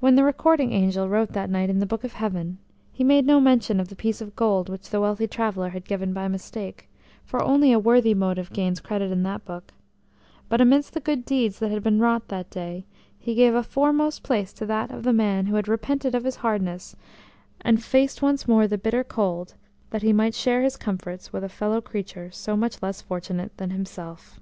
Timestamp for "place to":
14.22-14.66